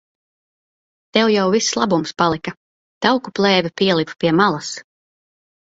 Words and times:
Tev 1.17 1.29
jau 1.33 1.43
viss 1.57 1.67
labums 1.81 2.15
palika. 2.23 2.55
Tauku 3.07 3.37
plēve 3.41 3.73
pielipa 3.83 4.21
pie 4.25 4.37
malas. 4.43 4.73